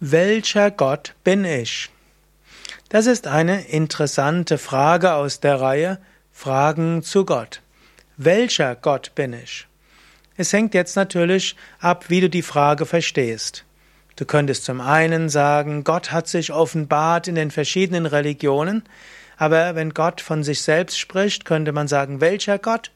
Welcher 0.00 0.72
Gott 0.72 1.14
bin 1.22 1.44
ich? 1.44 1.88
Das 2.88 3.06
ist 3.06 3.28
eine 3.28 3.68
interessante 3.68 4.58
Frage 4.58 5.14
aus 5.14 5.38
der 5.38 5.60
Reihe 5.60 5.98
Fragen 6.32 7.04
zu 7.04 7.24
Gott. 7.24 7.62
Welcher 8.16 8.74
Gott 8.74 9.14
bin 9.14 9.32
ich? 9.32 9.68
Es 10.36 10.52
hängt 10.52 10.74
jetzt 10.74 10.96
natürlich 10.96 11.54
ab, 11.78 12.06
wie 12.10 12.20
du 12.20 12.28
die 12.28 12.42
Frage 12.42 12.86
verstehst. 12.86 13.64
Du 14.16 14.24
könntest 14.24 14.64
zum 14.64 14.80
einen 14.80 15.28
sagen, 15.28 15.84
Gott 15.84 16.10
hat 16.10 16.26
sich 16.26 16.52
offenbart 16.52 17.28
in 17.28 17.36
den 17.36 17.52
verschiedenen 17.52 18.06
Religionen, 18.06 18.82
aber 19.36 19.76
wenn 19.76 19.94
Gott 19.94 20.20
von 20.20 20.42
sich 20.42 20.62
selbst 20.62 20.98
spricht, 20.98 21.44
könnte 21.44 21.70
man 21.70 21.86
sagen, 21.86 22.20
welcher 22.20 22.58
Gott 22.58 22.90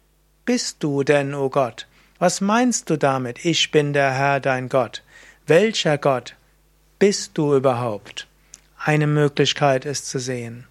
bist 0.44 0.82
du 0.82 1.04
denn, 1.04 1.32
o 1.32 1.44
oh 1.44 1.48
Gott? 1.48 1.86
Was 2.18 2.40
meinst 2.40 2.90
du 2.90 2.98
damit? 2.98 3.44
Ich 3.44 3.70
bin 3.70 3.92
der 3.92 4.10
Herr, 4.10 4.40
dein 4.40 4.68
Gott. 4.68 5.04
Welcher 5.46 5.96
Gott 5.96 6.34
bist 6.98 7.32
du 7.34 7.54
überhaupt? 7.54 8.26
Eine 8.76 9.06
Möglichkeit 9.06 9.84
ist 9.84 10.08
zu 10.08 10.18
sehen. 10.18 10.66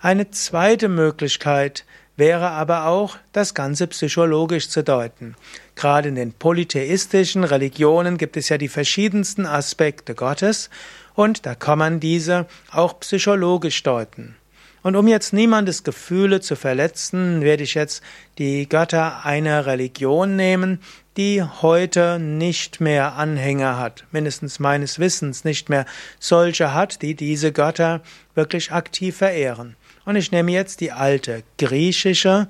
Eine 0.00 0.30
zweite 0.30 0.88
Möglichkeit 0.88 1.84
wäre 2.16 2.50
aber 2.50 2.86
auch, 2.86 3.16
das 3.32 3.54
Ganze 3.54 3.86
psychologisch 3.86 4.68
zu 4.68 4.82
deuten. 4.82 5.36
Gerade 5.76 6.08
in 6.08 6.16
den 6.16 6.32
polytheistischen 6.32 7.44
Religionen 7.44 8.18
gibt 8.18 8.36
es 8.36 8.48
ja 8.48 8.58
die 8.58 8.68
verschiedensten 8.68 9.46
Aspekte 9.46 10.14
Gottes 10.14 10.68
und 11.14 11.46
da 11.46 11.54
kann 11.54 11.78
man 11.78 12.00
diese 12.00 12.46
auch 12.72 12.98
psychologisch 13.00 13.82
deuten. 13.84 14.36
Und 14.82 14.96
um 14.96 15.06
jetzt 15.06 15.32
niemandes 15.32 15.84
Gefühle 15.84 16.40
zu 16.40 16.56
verletzen, 16.56 17.42
werde 17.42 17.62
ich 17.62 17.74
jetzt 17.74 18.02
die 18.38 18.68
Götter 18.68 19.24
einer 19.24 19.66
Religion 19.66 20.34
nehmen, 20.34 20.80
die 21.16 21.42
heute 21.42 22.18
nicht 22.18 22.80
mehr 22.80 23.14
Anhänger 23.14 23.78
hat, 23.78 24.04
mindestens 24.12 24.58
meines 24.58 24.98
Wissens 24.98 25.44
nicht 25.44 25.68
mehr 25.68 25.84
solche 26.18 26.74
hat, 26.74 27.02
die 27.02 27.14
diese 27.14 27.52
Götter 27.52 28.00
wirklich 28.34 28.72
aktiv 28.72 29.18
verehren. 29.18 29.76
Und 30.04 30.16
ich 30.16 30.32
nehme 30.32 30.50
jetzt 30.50 30.80
die 30.80 30.90
alte 30.90 31.44
griechische 31.58 32.48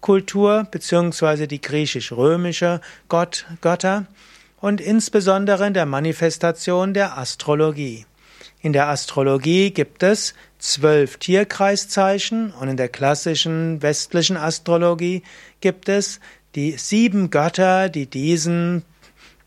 Kultur 0.00 0.66
beziehungsweise 0.70 1.46
die 1.46 1.60
griechisch-römische 1.60 2.80
Gott, 3.08 3.46
Götter 3.60 4.06
und 4.60 4.80
insbesondere 4.80 5.66
in 5.66 5.74
der 5.74 5.86
Manifestation 5.86 6.94
der 6.94 7.18
Astrologie. 7.18 8.06
In 8.62 8.74
der 8.74 8.88
Astrologie 8.88 9.70
gibt 9.70 10.02
es 10.02 10.34
zwölf 10.58 11.16
Tierkreiszeichen 11.16 12.52
und 12.52 12.68
in 12.68 12.76
der 12.76 12.88
klassischen 12.88 13.80
westlichen 13.80 14.36
Astrologie 14.36 15.22
gibt 15.62 15.88
es 15.88 16.20
die 16.54 16.72
sieben 16.72 17.30
Götter, 17.30 17.88
die 17.88 18.06
diesen 18.06 18.84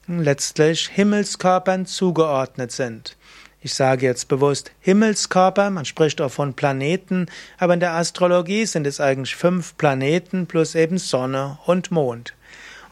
letztlich 0.07 0.87
Himmelskörpern 0.87 1.85
zugeordnet 1.85 2.71
sind. 2.71 3.15
Ich 3.61 3.75
sage 3.75 4.07
jetzt 4.07 4.29
bewusst 4.29 4.71
Himmelskörper, 4.79 5.69
man 5.69 5.85
spricht 5.85 6.19
auch 6.19 6.31
von 6.31 6.55
Planeten, 6.55 7.27
aber 7.59 7.75
in 7.75 7.79
der 7.79 7.93
Astrologie 7.93 8.65
sind 8.65 8.87
es 8.87 8.99
eigentlich 8.99 9.35
fünf 9.35 9.77
Planeten 9.77 10.47
plus 10.47 10.73
eben 10.73 10.97
Sonne 10.97 11.59
und 11.65 11.91
Mond. 11.91 12.33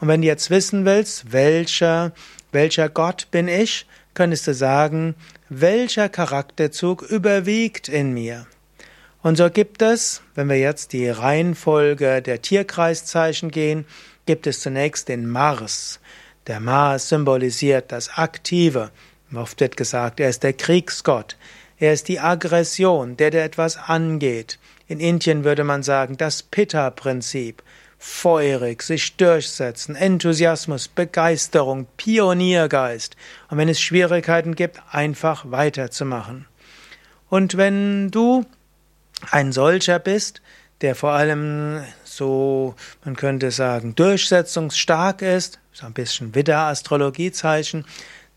Und 0.00 0.06
wenn 0.06 0.22
du 0.22 0.28
jetzt 0.28 0.50
wissen 0.50 0.84
willst, 0.84 1.32
welcher, 1.32 2.12
welcher 2.52 2.88
Gott 2.88 3.26
bin 3.32 3.48
ich, 3.48 3.86
könntest 4.14 4.46
du 4.46 4.54
sagen, 4.54 5.14
welcher 5.48 6.08
Charakterzug 6.08 7.02
überwiegt 7.02 7.88
in 7.88 8.12
mir. 8.12 8.46
Und 9.22 9.36
so 9.36 9.50
gibt 9.50 9.82
es, 9.82 10.22
wenn 10.34 10.48
wir 10.48 10.58
jetzt 10.58 10.92
die 10.92 11.08
Reihenfolge 11.08 12.22
der 12.22 12.42
Tierkreiszeichen 12.42 13.50
gehen, 13.50 13.84
gibt 14.26 14.46
es 14.46 14.60
zunächst 14.60 15.08
den 15.08 15.28
Mars. 15.28 16.00
Der 16.48 16.58
Mars 16.58 17.08
symbolisiert 17.08 17.92
das 17.92 18.10
Aktive. 18.16 18.90
Oft 19.34 19.60
wird 19.60 19.76
gesagt, 19.76 20.20
er 20.20 20.28
ist 20.28 20.42
der 20.42 20.52
Kriegsgott. 20.52 21.36
Er 21.78 21.92
ist 21.92 22.08
die 22.08 22.20
Aggression, 22.20 23.16
der 23.16 23.30
der 23.30 23.44
etwas 23.44 23.76
angeht. 23.76 24.58
In 24.88 25.00
Indien 25.00 25.44
würde 25.44 25.64
man 25.64 25.82
sagen, 25.82 26.16
das 26.16 26.42
Pitta-Prinzip 26.42 27.62
feurig, 28.04 28.82
sich 28.82 29.16
durchsetzen, 29.16 29.94
Enthusiasmus, 29.94 30.88
Begeisterung, 30.88 31.86
Pioniergeist 31.96 33.16
und 33.48 33.58
wenn 33.58 33.68
es 33.68 33.80
Schwierigkeiten 33.80 34.56
gibt, 34.56 34.82
einfach 34.90 35.44
weiterzumachen. 35.52 36.46
Und 37.28 37.56
wenn 37.56 38.10
du 38.10 38.44
ein 39.30 39.52
solcher 39.52 40.00
bist, 40.00 40.42
der 40.80 40.96
vor 40.96 41.12
allem 41.12 41.84
so, 42.02 42.74
man 43.04 43.14
könnte 43.14 43.52
sagen, 43.52 43.94
durchsetzungsstark 43.94 45.22
ist, 45.22 45.60
so 45.72 45.86
ein 45.86 45.92
bisschen 45.92 46.34
Widder-Astrologiezeichen, 46.34 47.84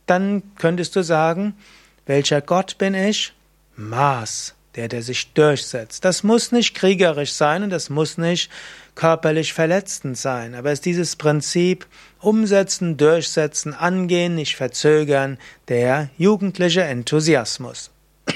dann 0.06 0.44
könntest 0.60 0.96
du 0.96 1.02
sagen, 1.02 1.58
welcher 2.06 2.42
Gott 2.42 2.78
bin 2.78 2.94
ich? 2.94 3.34
Maß 3.76 4.54
der, 4.76 4.88
der 4.88 5.02
sich 5.02 5.34
durchsetzt. 5.34 6.06
Das 6.06 6.24
muss 6.24 6.52
nicht 6.52 6.76
kriegerisch 6.76 7.34
sein 7.34 7.64
und 7.64 7.70
das 7.70 7.90
muss 7.90 8.18
nicht 8.18 8.52
körperlich 8.96 9.54
verletzend 9.54 10.18
sein, 10.18 10.56
aber 10.56 10.72
es 10.72 10.80
ist 10.80 10.86
dieses 10.86 11.16
Prinzip 11.16 11.86
umsetzen, 12.20 12.98
durchsetzen, 12.98 13.74
angehen, 13.74 14.36
nicht 14.36 14.56
verzögern, 14.56 15.38
der 15.68 16.10
jugendliche 16.18 16.84
Enthusiasmus. 16.84 17.92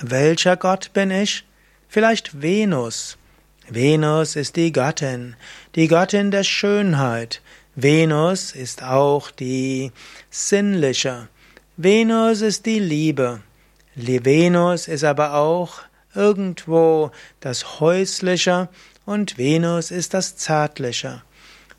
Welcher 0.00 0.56
Gott 0.56 0.92
bin 0.92 1.10
ich? 1.10 1.44
Vielleicht 1.88 2.42
Venus. 2.42 3.16
Venus 3.68 4.36
ist 4.36 4.56
die 4.56 4.72
Göttin, 4.72 5.36
die 5.76 5.88
Göttin 5.88 6.30
der 6.30 6.42
Schönheit. 6.42 7.40
Venus 7.74 8.52
ist 8.52 8.82
auch 8.82 9.30
die 9.30 9.92
sinnliche. 10.30 11.28
Venus 11.76 12.42
ist 12.42 12.66
die 12.66 12.80
Liebe. 12.80 13.40
Venus 13.94 14.88
ist 14.88 15.04
aber 15.04 15.34
auch 15.34 15.80
irgendwo 16.14 17.10
das 17.40 17.80
Häusliche 17.80 18.68
und 19.04 19.38
Venus 19.38 19.90
ist 19.90 20.14
das 20.14 20.36
Zärtliche. 20.36 21.22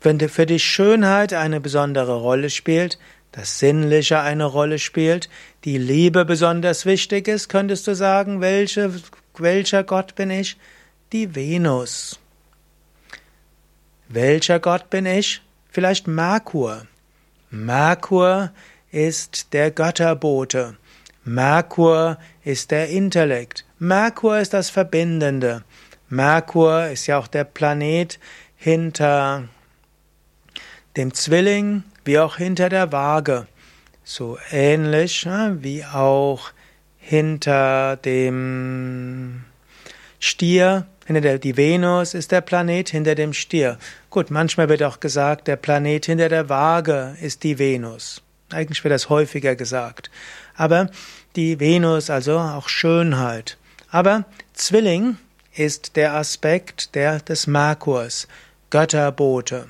Wenn 0.00 0.20
für 0.28 0.46
die 0.46 0.58
Schönheit 0.58 1.32
eine 1.32 1.60
besondere 1.60 2.16
Rolle 2.16 2.50
spielt, 2.50 2.98
das 3.32 3.58
Sinnliche 3.58 4.20
eine 4.20 4.44
Rolle 4.44 4.78
spielt, 4.78 5.28
die 5.64 5.78
Liebe 5.78 6.24
besonders 6.24 6.86
wichtig 6.86 7.26
ist, 7.26 7.48
könntest 7.48 7.86
du 7.86 7.94
sagen, 7.94 8.40
welche, 8.40 8.92
welcher 9.38 9.82
Gott 9.82 10.14
bin 10.14 10.30
ich? 10.30 10.56
Die 11.12 11.34
Venus. 11.34 12.18
Welcher 14.08 14.60
Gott 14.60 14.90
bin 14.90 15.06
ich? 15.06 15.42
Vielleicht 15.70 16.06
Merkur. 16.06 16.86
Merkur 17.50 18.52
ist 18.92 19.52
der 19.52 19.70
Götterbote. 19.70 20.76
Merkur 21.24 22.18
ist 22.44 22.70
der 22.70 22.90
Intellekt. 22.90 23.64
Merkur 23.78 24.38
ist 24.38 24.52
das 24.52 24.70
Verbindende. 24.70 25.64
Merkur 26.14 26.88
ist 26.88 27.06
ja 27.06 27.18
auch 27.18 27.26
der 27.26 27.44
Planet 27.44 28.18
hinter 28.56 29.48
dem 30.96 31.12
Zwilling 31.12 31.82
wie 32.04 32.18
auch 32.18 32.36
hinter 32.36 32.68
der 32.68 32.92
Waage. 32.92 33.46
So 34.04 34.38
ähnlich 34.50 35.26
wie 35.26 35.84
auch 35.84 36.50
hinter 36.98 37.96
dem 37.96 39.44
Stier. 40.20 40.86
Hinter 41.06 41.20
der, 41.20 41.38
die 41.38 41.56
Venus 41.56 42.14
ist 42.14 42.32
der 42.32 42.40
Planet 42.40 42.88
hinter 42.88 43.14
dem 43.14 43.34
Stier. 43.34 43.78
Gut, 44.08 44.30
manchmal 44.30 44.68
wird 44.70 44.82
auch 44.82 45.00
gesagt, 45.00 45.48
der 45.48 45.56
Planet 45.56 46.06
hinter 46.06 46.28
der 46.30 46.48
Waage 46.48 47.16
ist 47.20 47.42
die 47.42 47.58
Venus. 47.58 48.22
Eigentlich 48.50 48.82
wird 48.84 48.92
das 48.92 49.10
häufiger 49.10 49.56
gesagt. 49.56 50.10
Aber 50.54 50.90
die 51.36 51.60
Venus, 51.60 52.08
also 52.08 52.38
auch 52.38 52.68
Schönheit. 52.68 53.58
Aber 53.90 54.24
Zwilling 54.54 55.18
ist 55.56 55.96
der 55.96 56.14
Aspekt 56.14 56.94
der, 56.94 57.20
des 57.20 57.46
Merkurs, 57.46 58.28
Götterbote. 58.70 59.68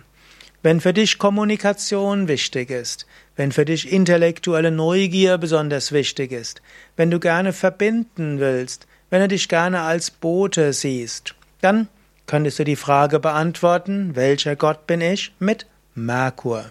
Wenn 0.62 0.80
für 0.80 0.94
dich 0.94 1.18
Kommunikation 1.18 2.26
wichtig 2.26 2.70
ist, 2.70 3.06
wenn 3.36 3.52
für 3.52 3.64
dich 3.64 3.92
intellektuelle 3.92 4.70
Neugier 4.70 5.36
besonders 5.36 5.92
wichtig 5.92 6.32
ist, 6.32 6.62
wenn 6.96 7.10
du 7.10 7.20
gerne 7.20 7.52
verbinden 7.52 8.40
willst, 8.40 8.86
wenn 9.10 9.20
du 9.20 9.28
dich 9.28 9.48
gerne 9.48 9.82
als 9.82 10.10
Bote 10.10 10.72
siehst, 10.72 11.34
dann 11.60 11.88
könntest 12.26 12.58
du 12.58 12.64
die 12.64 12.76
Frage 12.76 13.20
beantworten, 13.20 14.16
welcher 14.16 14.56
Gott 14.56 14.86
bin 14.86 15.00
ich? 15.00 15.32
mit 15.38 15.66
Merkur. 15.94 16.70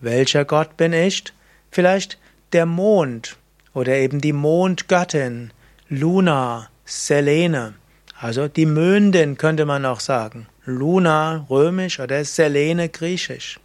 Welcher 0.00 0.44
Gott 0.44 0.76
bin 0.76 0.92
ich? 0.92 1.24
Vielleicht 1.70 2.18
der 2.52 2.66
Mond 2.66 3.36
oder 3.74 3.96
eben 3.96 4.20
die 4.20 4.32
Mondgöttin, 4.32 5.52
Luna, 5.88 6.70
Selene. 6.90 7.74
Also 8.18 8.48
die 8.48 8.64
Möndin 8.64 9.36
könnte 9.36 9.66
man 9.66 9.84
auch 9.84 10.00
sagen. 10.00 10.46
Luna 10.64 11.46
römisch 11.50 12.00
oder 12.00 12.24
Selene 12.24 12.88
griechisch. 12.88 13.60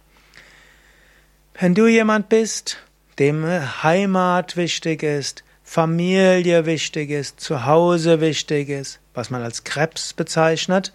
Wenn 1.58 1.74
du 1.74 1.86
jemand 1.86 2.28
bist, 2.28 2.76
dem 3.18 3.46
Heimat 3.82 4.58
wichtig 4.58 5.02
ist, 5.02 5.42
Familie 5.62 6.66
wichtig 6.66 7.08
ist, 7.08 7.40
Zuhause 7.40 8.20
wichtig 8.20 8.68
ist, 8.68 9.00
was 9.14 9.30
man 9.30 9.42
als 9.42 9.64
Krebs 9.64 10.12
bezeichnet, 10.12 10.92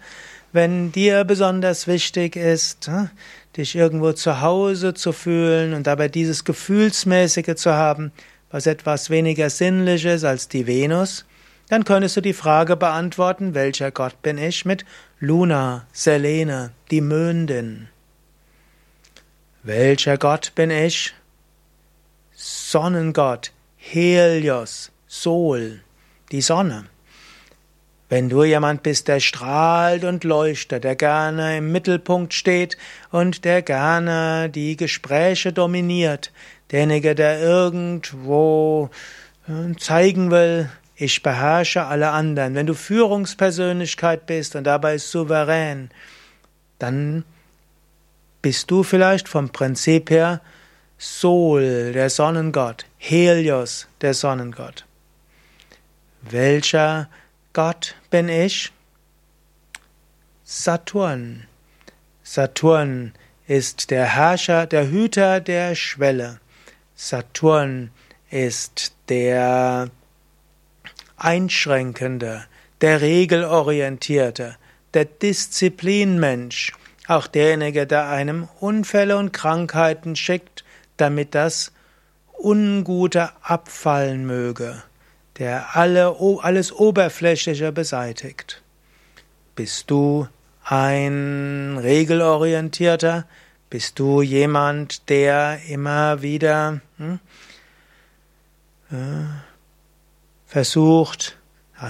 wenn 0.52 0.92
dir 0.92 1.24
besonders 1.24 1.88
wichtig 1.88 2.36
ist, 2.36 2.86
hm, 2.86 3.10
dich 3.56 3.74
irgendwo 3.74 4.12
zu 4.12 4.40
Hause 4.40 4.94
zu 4.94 5.12
fühlen 5.12 5.74
und 5.74 5.88
dabei 5.88 6.06
dieses 6.06 6.44
Gefühlsmäßige 6.44 7.56
zu 7.56 7.72
haben, 7.72 8.12
was 8.52 8.66
etwas 8.66 9.10
weniger 9.10 9.50
sinnlich 9.50 10.04
ist 10.04 10.22
als 10.22 10.46
die 10.46 10.68
Venus, 10.68 11.24
dann 11.70 11.84
könntest 11.84 12.16
du 12.16 12.20
die 12.20 12.32
Frage 12.32 12.76
beantworten, 12.76 13.54
welcher 13.54 13.92
Gott 13.92 14.20
bin 14.22 14.38
ich 14.38 14.64
mit 14.64 14.84
Luna, 15.20 15.86
Selene, 15.92 16.72
die 16.90 17.00
Möndin. 17.00 17.88
Welcher 19.62 20.18
Gott 20.18 20.52
bin 20.56 20.70
ich? 20.72 21.14
Sonnengott, 22.34 23.52
Helios, 23.76 24.90
Sol, 25.06 25.80
die 26.32 26.40
Sonne. 26.40 26.86
Wenn 28.08 28.28
du 28.28 28.42
jemand 28.42 28.82
bist, 28.82 29.06
der 29.06 29.20
strahlt 29.20 30.02
und 30.02 30.24
leuchtet, 30.24 30.82
der 30.82 30.96
gerne 30.96 31.58
im 31.58 31.70
Mittelpunkt 31.70 32.34
steht 32.34 32.76
und 33.12 33.44
der 33.44 33.62
gerne 33.62 34.50
die 34.50 34.76
Gespräche 34.76 35.52
dominiert, 35.52 36.32
derjenige, 36.72 37.14
der 37.14 37.40
irgendwo 37.40 38.90
äh, 39.46 39.76
zeigen 39.76 40.32
will, 40.32 40.68
ich 41.00 41.22
beherrsche 41.22 41.86
alle 41.86 42.10
anderen. 42.10 42.54
Wenn 42.54 42.66
du 42.66 42.74
Führungspersönlichkeit 42.74 44.26
bist 44.26 44.54
und 44.54 44.64
dabei 44.64 44.98
souverän, 44.98 45.90
dann 46.78 47.24
bist 48.42 48.70
du 48.70 48.82
vielleicht 48.82 49.26
vom 49.26 49.48
Prinzip 49.48 50.10
her 50.10 50.42
Sol, 50.98 51.92
der 51.92 52.10
Sonnengott, 52.10 52.84
Helios, 52.98 53.88
der 54.02 54.12
Sonnengott. 54.12 54.84
Welcher 56.20 57.08
Gott 57.54 57.94
bin 58.10 58.28
ich? 58.28 58.70
Saturn. 60.44 61.46
Saturn 62.22 63.14
ist 63.46 63.90
der 63.90 64.04
Herrscher, 64.04 64.66
der 64.66 64.90
Hüter 64.90 65.40
der 65.40 65.74
Schwelle. 65.74 66.40
Saturn 66.94 67.90
ist 68.30 68.92
der 69.08 69.90
Einschränkende, 71.20 72.44
der 72.80 73.00
Regelorientierte, 73.00 74.56
der 74.94 75.04
Disziplinmensch, 75.04 76.72
auch 77.06 77.26
derjenige, 77.26 77.86
der 77.86 78.08
einem 78.08 78.48
Unfälle 78.58 79.16
und 79.16 79.32
Krankheiten 79.32 80.16
schickt, 80.16 80.64
damit 80.96 81.34
das 81.34 81.72
Ungute 82.38 83.30
abfallen 83.42 84.26
möge 84.26 84.82
der 85.40 85.74
alle, 85.74 86.16
alles 86.42 86.70
Oberflächliche 86.70 87.72
beseitigt. 87.72 88.62
Bist 89.56 89.90
du 89.90 90.28
ein 90.62 91.78
regelorientierter? 91.80 93.26
Bist 93.70 93.98
du 93.98 94.20
jemand, 94.20 95.08
der 95.08 95.60
immer 95.66 96.20
wieder 96.20 96.80
hm, 96.98 97.20
äh, 98.90 99.49
versucht, 100.50 101.38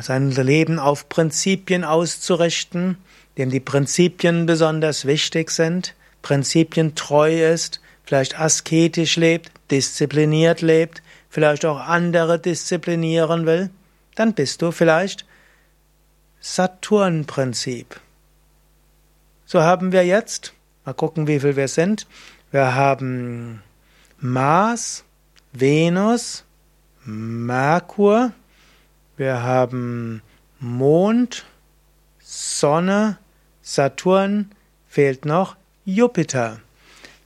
sein 0.02 0.30
Leben 0.30 0.78
auf 0.78 1.08
Prinzipien 1.08 1.82
auszurichten, 1.82 2.98
dem 3.38 3.48
die 3.48 3.58
Prinzipien 3.58 4.44
besonders 4.44 5.06
wichtig 5.06 5.50
sind, 5.50 5.94
Prinzipien 6.20 6.94
treu 6.94 7.50
ist, 7.50 7.80
vielleicht 8.04 8.38
asketisch 8.38 9.16
lebt, 9.16 9.50
diszipliniert 9.70 10.60
lebt, 10.60 11.02
vielleicht 11.30 11.64
auch 11.64 11.80
andere 11.80 12.38
disziplinieren 12.38 13.46
will, 13.46 13.70
dann 14.14 14.34
bist 14.34 14.60
du 14.60 14.72
vielleicht 14.72 15.24
Saturn-Prinzip. 16.40 17.98
So 19.46 19.62
haben 19.62 19.90
wir 19.90 20.04
jetzt, 20.04 20.52
mal 20.84 20.92
gucken, 20.92 21.26
wie 21.26 21.40
viel 21.40 21.56
wir 21.56 21.68
sind. 21.68 22.06
Wir 22.50 22.74
haben 22.74 23.62
Mars, 24.18 25.04
Venus, 25.52 26.44
Merkur, 27.06 28.32
wir 29.20 29.42
haben 29.42 30.22
Mond, 30.60 31.44
Sonne, 32.20 33.18
Saturn, 33.60 34.50
fehlt 34.88 35.26
noch 35.26 35.56
Jupiter. 35.84 36.60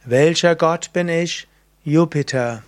Welcher 0.05 0.57
Gott 0.57 0.93
bin 0.93 1.09
ich? 1.09 1.47
Jupiter. 1.85 2.65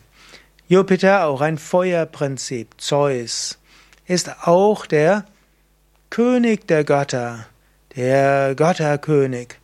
Jupiter, 0.69 1.27
auch 1.27 1.41
ein 1.41 1.59
Feuerprinzip, 1.59 2.69
Zeus, 2.79 3.59
ist 4.07 4.47
auch 4.47 4.87
der 4.87 5.25
König 6.09 6.69
der 6.69 6.85
Götter, 6.85 7.47
der 7.97 8.55
Götterkönig. 8.55 9.57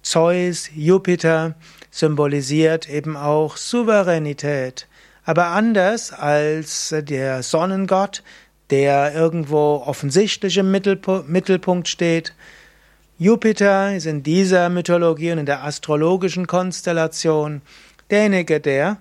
Zeus, 0.00 0.70
Jupiter 0.72 1.56
symbolisiert 1.90 2.88
eben 2.88 3.16
auch 3.16 3.56
Souveränität, 3.56 4.86
aber 5.24 5.46
anders 5.46 6.12
als 6.12 6.94
der 6.96 7.42
Sonnengott, 7.42 8.22
der 8.70 9.14
irgendwo 9.14 9.82
offensichtlich 9.86 10.58
im 10.58 10.70
Mittelpunkt 10.70 11.88
steht. 11.88 12.34
Jupiter 13.18 13.96
ist 13.96 14.06
in 14.06 14.22
dieser 14.22 14.68
Mythologie 14.68 15.32
und 15.32 15.38
in 15.38 15.46
der 15.46 15.64
astrologischen 15.64 16.46
Konstellation 16.46 17.62
derjenige, 18.10 18.60
der 18.60 18.98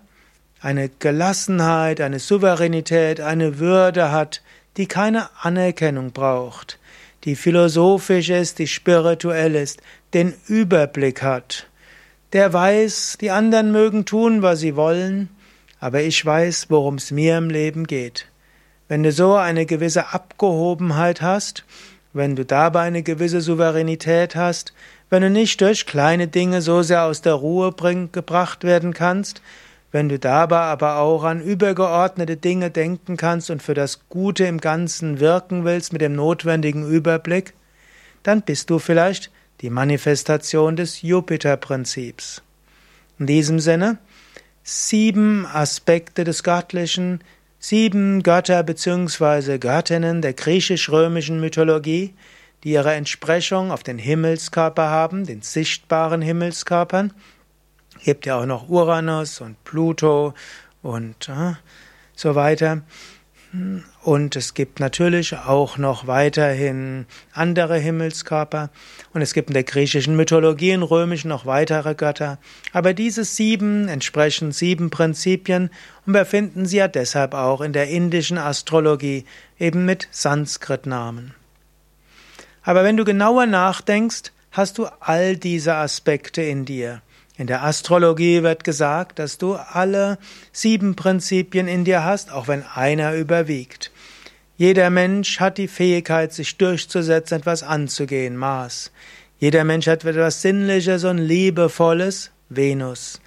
eine 0.60 0.90
Gelassenheit, 0.90 2.02
eine 2.02 2.20
Souveränität, 2.20 3.22
eine 3.22 3.60
Würde 3.60 4.12
hat, 4.12 4.42
die 4.78 4.88
keine 4.88 5.30
Anerkennung 5.42 6.12
braucht, 6.12 6.80
die 7.24 7.36
philosophisch 7.36 8.30
ist, 8.30 8.60
die 8.60 8.68
spirituell 8.68 9.56
ist, 9.56 9.82
den 10.14 10.34
Überblick 10.48 11.22
hat, 11.22 11.68
der 12.34 12.54
weiß, 12.54 13.18
die 13.22 13.32
anderen 13.32 13.72
mögen 13.72 14.06
tun, 14.06 14.42
was 14.42 14.60
sie 14.60 14.76
wollen, 14.76 15.30
aber 15.80 16.02
ich 16.02 16.26
weiß, 16.26 16.68
worum 16.70 16.96
es 16.96 17.12
mir 17.12 17.38
im 17.38 17.50
Leben 17.50 17.86
geht. 17.86 18.28
Wenn 18.88 19.04
du 19.04 19.12
so 19.12 19.36
eine 19.36 19.66
gewisse 19.66 20.14
Abgehobenheit 20.14 21.22
hast, 21.22 21.66
wenn 22.14 22.36
du 22.36 22.46
dabei 22.46 22.82
eine 22.82 23.04
gewisse 23.04 23.42
Souveränität 23.42 24.36
hast, 24.36 24.74
wenn 25.10 25.22
du 25.22 25.30
nicht 25.30 25.62
durch 25.62 25.86
kleine 25.86 26.28
Dinge 26.28 26.62
so 26.62 26.82
sehr 26.82 27.04
aus 27.04 27.22
der 27.22 27.34
Ruhe 27.34 27.72
bring, 27.72 28.12
gebracht 28.12 28.64
werden 28.64 28.94
kannst, 28.94 29.42
wenn 29.92 30.10
du 30.10 30.20
dabei 30.20 30.60
aber 30.60 30.98
auch 30.98 31.24
an 31.24 31.42
übergeordnete 31.42 32.38
Dinge 32.38 32.72
denken 32.72 33.18
kannst 33.18 33.50
und 33.50 33.64
für 33.64 33.74
das 33.74 34.10
Gute 34.10 34.46
im 34.46 34.60
Ganzen 34.60 35.20
wirken 35.20 35.66
willst 35.66 35.94
mit 35.94 36.02
dem 36.02 36.14
notwendigen 36.14 36.88
Überblick, 36.90 37.54
dann 38.24 38.42
bist 38.42 38.70
du 38.70 38.80
vielleicht 38.80 39.32
die 39.62 39.70
Manifestation 39.70 40.76
des 40.76 41.02
Jupiter-Prinzips. 41.02 42.42
In 43.20 43.28
diesem 43.28 43.60
Sinne, 43.60 43.98
sieben 44.64 45.46
Aspekte 45.46 46.24
des 46.24 46.44
Göttlichen, 46.44 47.22
sieben 47.60 48.24
Götter 48.24 48.64
bzw. 48.64 49.58
Göttinnen 49.58 50.22
der 50.22 50.34
griechisch-römischen 50.34 51.40
Mythologie, 51.40 52.14
die 52.64 52.72
ihre 52.72 52.94
Entsprechung 52.94 53.72
auf 53.72 53.84
den 53.84 53.98
Himmelskörper 53.98 54.90
haben, 54.90 55.26
den 55.26 55.42
sichtbaren 55.42 56.22
Himmelskörpern, 56.22 57.14
gibt 58.04 58.26
ja 58.26 58.40
auch 58.40 58.46
noch 58.46 58.70
Uranus 58.70 59.42
und 59.42 59.64
Pluto 59.64 60.34
und 60.82 61.30
äh, 61.30 61.54
so 62.16 62.36
weiter. 62.36 62.82
Und 64.04 64.36
es 64.36 64.54
gibt 64.54 64.80
natürlich 64.80 65.34
auch 65.34 65.78
noch 65.78 66.06
weiterhin 66.06 67.06
andere 67.34 67.78
Himmelskörper. 67.78 68.70
Und 69.14 69.22
es 69.22 69.34
gibt 69.34 69.50
in 69.50 69.54
der 69.54 69.64
griechischen 69.64 70.16
Mythologie, 70.16 70.72
in 70.72 70.84
römischen 70.84 71.30
noch 71.30 71.46
weitere 71.46 71.96
Götter. 71.96 72.40
Aber 72.74 72.94
diese 72.94 73.24
sieben 73.24 73.88
entsprechen 73.88 74.52
sieben 74.52 74.90
Prinzipien 74.90 75.70
und 76.06 76.14
wir 76.14 76.26
finden 76.26 76.66
sie 76.66 76.78
ja 76.78 76.88
deshalb 76.88 77.34
auch 77.34 77.62
in 77.62 77.74
der 77.74 77.88
indischen 77.88 78.38
Astrologie 78.38 79.26
eben 79.60 79.86
mit 79.86 80.08
Sanskrit-Namen. 80.12 81.34
Aber 82.64 82.84
wenn 82.84 82.98
du 82.98 83.06
genauer 83.06 83.46
nachdenkst, 83.46 84.32
hast 84.52 84.78
du 84.78 84.88
all 85.00 85.38
diese 85.38 85.76
Aspekte 85.76 86.42
in 86.42 86.66
dir. 86.66 87.02
In 87.38 87.46
der 87.46 87.64
Astrologie 87.64 88.42
wird 88.42 88.64
gesagt, 88.64 89.20
dass 89.20 89.38
du 89.38 89.54
alle 89.54 90.18
sieben 90.52 90.96
Prinzipien 90.96 91.68
in 91.68 91.86
dir 91.86 92.04
hast, 92.04 92.32
auch 92.32 92.48
wenn 92.48 92.64
einer 92.64 93.14
überwiegt. 93.14 93.92
Jeder 94.58 94.90
Mensch 94.90 95.40
hat 95.40 95.60
die 95.60 95.68
Fähigkeit, 95.68 96.34
sich 96.34 96.58
durchzusetzen, 96.58 97.38
etwas 97.38 97.62
anzugehen, 97.62 98.38
Mars. 98.38 98.92
Jeder 99.38 99.64
Mensch 99.64 99.86
hat 99.86 100.04
etwas 100.04 100.42
Sinnliches 100.42 101.04
und 101.04 101.20
Liebevolles, 101.20 102.32
Venus. 102.50 103.22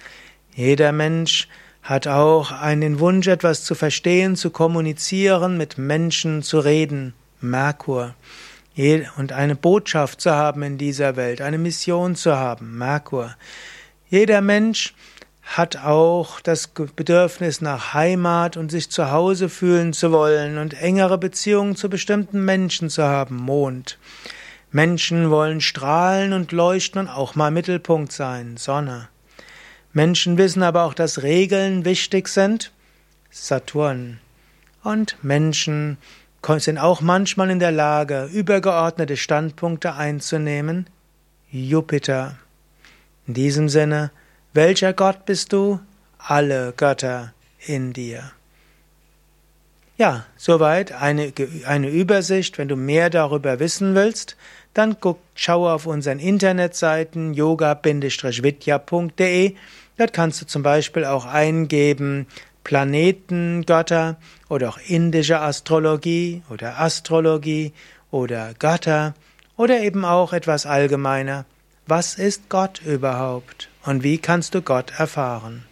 Jeder 0.53 0.91
Mensch 0.91 1.47
hat 1.81 2.05
auch 2.05 2.51
einen 2.51 2.99
Wunsch, 2.99 3.27
etwas 3.27 3.63
zu 3.63 3.75
verstehen, 3.75 4.35
zu 4.35 4.49
kommunizieren, 4.49 5.57
mit 5.57 5.77
Menschen 5.77 6.43
zu 6.43 6.59
reden, 6.59 7.13
Merkur. 7.39 8.13
Und 9.17 9.31
eine 9.31 9.55
Botschaft 9.55 10.19
zu 10.19 10.31
haben 10.31 10.63
in 10.63 10.77
dieser 10.77 11.15
Welt, 11.15 11.39
eine 11.39 11.57
Mission 11.57 12.15
zu 12.15 12.35
haben, 12.35 12.77
Merkur. 12.77 13.35
Jeder 14.11 14.41
Mensch 14.41 14.93
hat 15.41 15.77
auch 15.77 16.41
das 16.41 16.67
Bedürfnis 16.67 17.61
nach 17.61 17.93
Heimat 17.93 18.57
und 18.57 18.69
sich 18.69 18.89
zu 18.89 19.09
Hause 19.09 19.47
fühlen 19.47 19.93
zu 19.93 20.11
wollen 20.11 20.57
und 20.57 20.73
engere 20.73 21.17
Beziehungen 21.17 21.77
zu 21.77 21.89
bestimmten 21.89 22.43
Menschen 22.43 22.89
zu 22.89 23.03
haben, 23.03 23.37
Mond. 23.37 23.97
Menschen 24.69 25.29
wollen 25.29 25.61
strahlen 25.61 26.33
und 26.33 26.51
leuchten 26.51 26.99
und 26.99 27.07
auch 27.07 27.35
mal 27.35 27.51
Mittelpunkt 27.51 28.11
sein, 28.11 28.57
Sonne. 28.57 29.07
Menschen 29.93 30.37
wissen 30.37 30.61
aber 30.61 30.83
auch, 30.83 30.93
dass 30.93 31.23
Regeln 31.23 31.85
wichtig 31.85 32.27
sind. 32.27 32.73
Saturn. 33.29 34.19
Und 34.83 35.15
Menschen 35.21 35.97
sind 36.57 36.79
auch 36.79 36.99
manchmal 36.99 37.49
in 37.49 37.59
der 37.59 37.71
Lage, 37.71 38.25
übergeordnete 38.25 39.15
Standpunkte 39.15 39.93
einzunehmen. 39.93 40.89
Jupiter. 41.49 42.35
In 43.31 43.35
diesem 43.35 43.69
Sinne, 43.69 44.11
welcher 44.51 44.91
Gott 44.91 45.25
bist 45.25 45.53
du? 45.53 45.79
Alle 46.17 46.73
Götter 46.75 47.33
in 47.65 47.93
dir. 47.93 48.33
Ja, 49.97 50.25
soweit 50.35 50.91
eine, 50.91 51.31
eine 51.65 51.87
Übersicht. 51.87 52.57
Wenn 52.57 52.67
du 52.67 52.75
mehr 52.75 53.09
darüber 53.09 53.61
wissen 53.61 53.95
willst, 53.95 54.35
dann 54.73 54.97
guck, 54.99 55.19
schau 55.33 55.69
auf 55.69 55.85
unseren 55.85 56.19
Internetseiten 56.19 57.33
yoga-vidya.de. 57.33 59.55
Dort 59.95 60.11
kannst 60.11 60.41
du 60.41 60.45
zum 60.45 60.63
Beispiel 60.63 61.05
auch 61.05 61.25
eingeben 61.25 62.27
Planetengötter 62.65 64.17
oder 64.49 64.67
auch 64.67 64.79
indische 64.85 65.39
Astrologie 65.39 66.43
oder 66.49 66.81
Astrologie 66.81 67.71
oder 68.11 68.53
Götter 68.59 69.13
oder 69.55 69.79
eben 69.79 70.03
auch 70.03 70.33
etwas 70.33 70.65
allgemeiner. 70.65 71.45
Was 71.93 72.15
ist 72.15 72.47
Gott 72.47 72.81
überhaupt 72.85 73.67
und 73.83 74.01
wie 74.01 74.17
kannst 74.17 74.55
du 74.55 74.61
Gott 74.61 74.93
erfahren? 74.97 75.65